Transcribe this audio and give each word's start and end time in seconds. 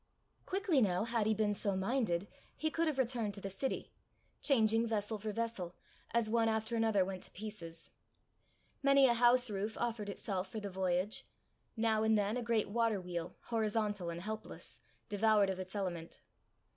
Quickly 0.47 0.81
now, 0.81 1.03
had 1.03 1.27
he 1.27 1.35
been 1.35 1.53
so 1.53 1.75
minded, 1.75 2.27
he 2.57 2.71
could 2.71 2.87
have 2.87 2.97
returned 2.97 3.35
to 3.35 3.39
the 3.39 3.51
city 3.51 3.91
changing 4.41 4.87
vessel 4.87 5.19
for 5.19 5.31
vessel, 5.31 5.75
as 6.09 6.27
one 6.27 6.49
after 6.49 6.75
another 6.75 7.05
went 7.05 7.21
to 7.21 7.29
pieces. 7.33 7.91
Many 8.81 9.05
a 9.05 9.13
house 9.13 9.47
roof 9.51 9.77
offered 9.79 10.09
itself 10.09 10.47
for 10.49 10.59
the 10.59 10.71
voyage; 10.71 11.23
now 11.77 12.01
and 12.01 12.17
then 12.17 12.35
a 12.35 12.41
great 12.41 12.67
water 12.71 12.99
wheel, 12.99 13.35
horizontal 13.49 14.09
and 14.09 14.21
helpless, 14.23 14.81
devoured 15.07 15.51
of 15.51 15.59
its 15.59 15.75
element. 15.75 16.21